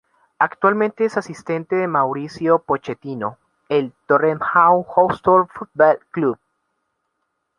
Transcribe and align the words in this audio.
Actualmente 0.39 1.05
es 1.05 1.15
asistente 1.15 1.75
de 1.75 1.85
Mauricio 1.87 2.57
Pochettino 2.57 3.37
en 3.69 3.77
el 3.85 3.93
Tottenham 4.07 4.39
Hotspur 4.83 5.47
Football 5.47 5.99
Club. 6.09 6.39